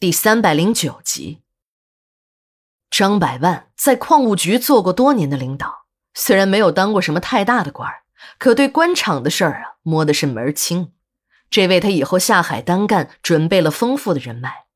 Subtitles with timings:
[0.00, 1.40] 第三百零九集。
[2.88, 8.02] 张百万在矿务局做过多年的领导，虽然没有当过什么太大的官儿，
[8.38, 10.92] 可对官场的事儿啊摸的是门儿清。
[11.50, 14.66] 这为他以后下海单干准备了丰富的人脉。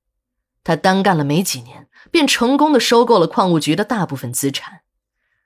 [0.65, 4.81] 他单干了没几年，便成功的收购了矿务局的大部分资产。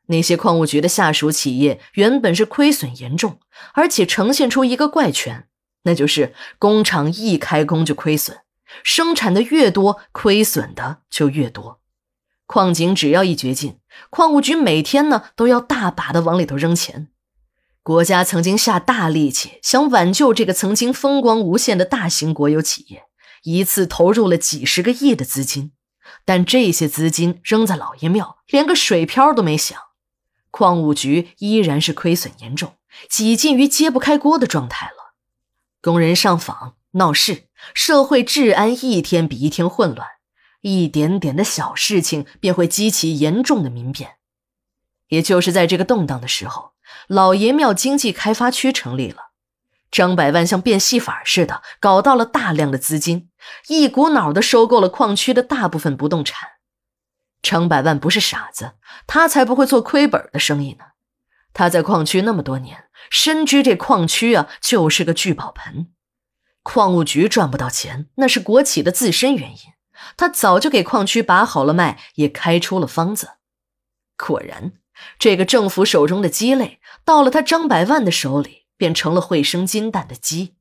[0.06, 3.40] 那些矿务局的下属企业原本是亏损严重，
[3.74, 5.46] 而且呈现出一个怪圈，
[5.82, 8.38] 那就是工厂一开工就亏损。
[8.82, 11.80] 生产的越多，亏损的就越多。
[12.46, 13.78] 矿井只要一掘进，
[14.10, 17.08] 矿务局每天呢都要大把的往里头扔钱。
[17.82, 23.04] 国家曾经下大力气想挽救这个曾经风光无限的大型国有企业，
[23.44, 25.72] 一次投入了几十个亿的资金，
[26.24, 29.78] 但这些资金扔在老爷庙，连个水漂都没响。
[30.50, 32.74] 矿务局依然是亏损严重，
[33.08, 35.14] 几近于揭不开锅的状态了。
[35.80, 36.74] 工人上访。
[36.92, 40.08] 闹事，社会治安一天比一天混乱，
[40.60, 44.16] 一点点的小事情便会激起严重的民变。
[45.08, 46.72] 也就是在这个动荡的时候，
[47.06, 49.30] 老爷庙经济开发区成立了。
[49.90, 53.30] 张百万像变戏法似的搞到了大量的资金，
[53.68, 56.48] 一股脑的收购了矿区的大部分不动产。
[57.40, 58.72] 张百万不是傻子，
[59.06, 60.86] 他才不会做亏本的生意呢。
[61.54, 65.92] 他在矿区那么多年，深知这矿区啊就是个聚宝盆。
[66.68, 69.58] 矿务局赚不到钱，那是国企的自身原因。
[70.16, 73.34] 他早就给矿区把好了脉，也开出了方子。
[74.16, 74.72] 果然，
[75.16, 80.56] 这个政府手中的鸡肋，到了他张百万的手里，便成了会生金蛋的鸡。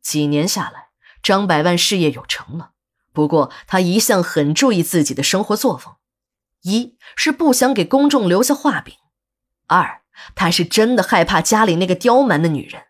[0.00, 2.70] 几年下来，张百万事业有成了。
[3.12, 5.96] 不过，他一向很注意自己的生活作风：
[6.62, 8.94] 一是不想给公众留下画饼；
[9.66, 10.02] 二，
[10.36, 12.84] 他是真的害怕家里那个刁蛮的女人。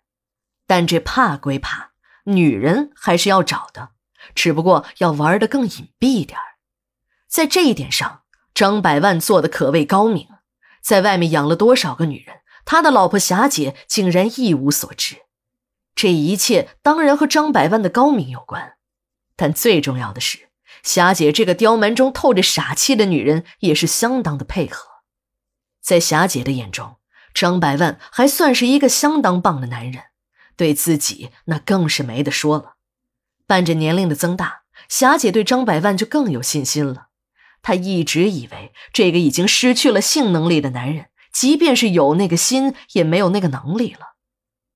[0.67, 1.93] 但这怕归怕。
[2.29, 3.91] 女人还是要找的，
[4.35, 6.39] 只不过要玩的更隐蔽一点
[7.29, 8.23] 在这一点上，
[8.55, 10.29] 张百万做的可谓高明。
[10.81, 15.17] 在外面养了多少个女人，他的老婆霞姐竟然一无所知。
[15.95, 18.77] 这一切当然和张百万的高明有关，
[19.37, 20.49] 但最重要的是，
[20.83, 24.87] 霞姐这个刁蛮中透着傻气的女人也是相当的配合。
[25.83, 26.97] 在霞姐的眼中，
[27.35, 30.05] 张百万还算是一个相当棒的男人。
[30.59, 32.75] 对自己那更是没得说了。
[33.47, 37.07] 伴着年龄的增大，霞姐对张百万就更有信心了。
[37.63, 44.17] 她一直以为这个已经失去了性能力的男人，即便是有那个心，也没有那个能力了。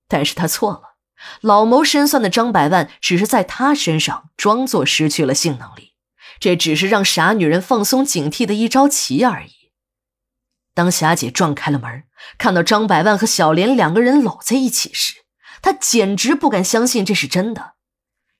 [0.09, 0.97] 但是她错了。
[1.41, 5.93] 老谋深算的张百万只是在她身上装作失去了性能力，
[6.41, 9.71] 这只是让傻女人放松警惕的一招棋而已。
[10.75, 12.05] 当霞姐撞开了门，
[12.39, 15.22] 看到张百万和小莲两个人搂在一起时，
[15.63, 17.75] 他简直不敢相信这是真的。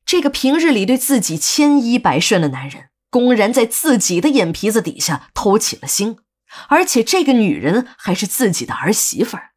[0.05, 6.19] 这个平日里对自己千依百顺的男人，公然在自己的眼皮子底下偷起了腥，
[6.69, 9.53] 而且这个女人还是自己的儿媳妇儿。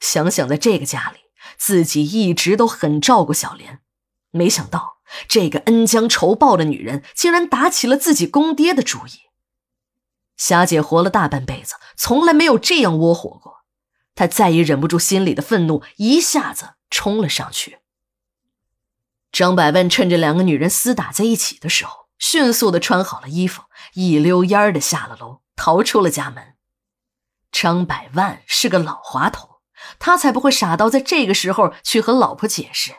[0.00, 1.18] 想想在这个家里，
[1.56, 3.78] 自己一直都很照顾小莲，
[4.32, 9.30] 没想到这个恩将仇报的女人竟然打起了自己公爹的主意。
[10.36, 13.64] 霞姐活了大半辈子，从来没有这样窝火过，
[14.14, 16.75] 她再也忍不住心里的愤怒，一下子。
[16.90, 17.78] 冲了上去。
[19.32, 23.64] 张百万趁着两个女人厮打在一起的时候，迅速的穿好了衣服，
[23.94, 26.54] 一溜烟儿的下了楼，逃出了家门。
[27.52, 29.60] 张百万是个老滑头，
[29.98, 32.94] 他才不会傻到在这个时候去和老婆解释。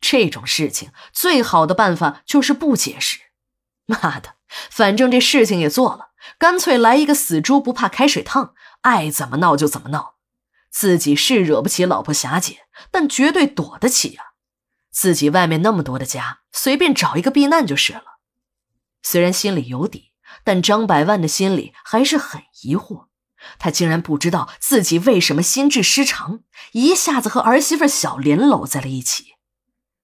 [0.00, 3.18] 这种事情最好的办法就是不解释。
[3.86, 4.34] 妈的，
[4.70, 10.13] 反正这事情也做了，干脆来一个死猪不怕开水烫，爱怎么闹就怎么闹。
[10.74, 14.32] 自己是惹不起老婆霞姐，但绝对躲得起呀。
[14.90, 18.18] 自己外面那么多的家，随便找一个避难就是了。
[19.00, 20.10] 虽然心里有底，
[20.42, 23.06] 但张百万的心里还是很疑惑。
[23.60, 26.40] 他竟然不知道自己为什么心智失常，
[26.72, 29.34] 一下子和儿媳妇小莲搂在了一起。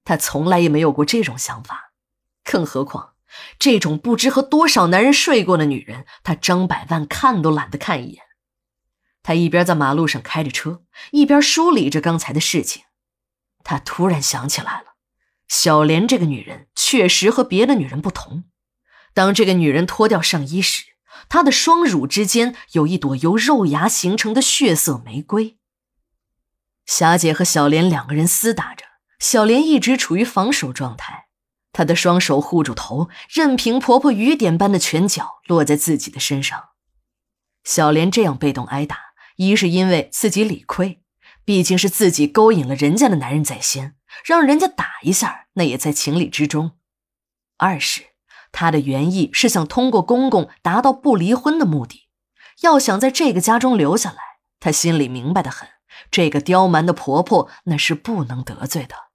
[0.04, 1.92] 他从来也没有过这种想法，
[2.44, 3.14] 更何况
[3.58, 8.22] 这种不知和多少男人睡过的女人，他张百万看都懒得看一眼。
[9.22, 12.84] 他一边在马路上开着车，一边梳理着刚才的事情。
[13.62, 14.94] 他突然想起来了，
[15.46, 18.44] 小莲这个女人确实和别的女人不同。
[19.12, 20.84] 当这个女人脱掉上衣时，
[21.28, 25.58] 她的双乳之间有一朵由肉芽形成的血色玫瑰。
[26.86, 28.84] 霞姐和小莲两个人厮打着，
[29.18, 31.26] 小莲一直处于防守状态，
[31.72, 36.70] 她的双手护住头，任凭婆婆雨点般的拳脚落在自己的身上。
[37.62, 39.09] 小莲这样被动挨打。
[39.40, 41.00] 一是因为自己理亏，
[41.46, 46.72] 毕竟是自己勾引了人家的男人在先，让人家打一下，那也在情理之中；
[47.56, 48.02] 二是
[48.52, 52.08] 他的原意是想通过公公达到不离婚的目的。
[52.60, 54.18] 要想在这个家中留下来，
[54.60, 55.66] 他心里明白的很，
[56.10, 59.09] 这个刁蛮的婆婆那是不能得罪的。